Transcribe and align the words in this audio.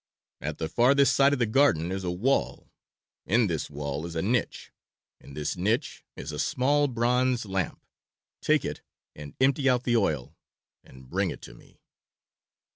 At 0.41 0.57
the 0.57 0.67
farthest 0.67 1.15
side 1.15 1.31
of 1.31 1.37
the 1.37 1.45
garden 1.45 1.91
is 1.91 2.03
a 2.03 2.09
wall; 2.09 2.71
in 3.27 3.45
this 3.45 3.69
wall 3.69 4.03
is 4.07 4.15
a 4.15 4.23
niche; 4.23 4.71
in 5.19 5.35
this 5.35 5.55
niche 5.55 6.03
is 6.15 6.31
a 6.31 6.39
small 6.39 6.87
bronze 6.87 7.45
lamp. 7.45 7.85
Take 8.41 8.65
it 8.65 8.81
and 9.15 9.35
empty 9.39 9.69
out 9.69 9.83
the 9.83 9.97
oil 9.97 10.35
and 10.83 11.07
bring 11.07 11.29
it 11.29 11.43
to 11.43 11.53
me." 11.53 11.81